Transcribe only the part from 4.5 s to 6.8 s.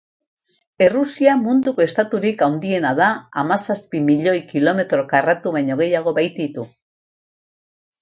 kilometro karratu baino gehiago baititu.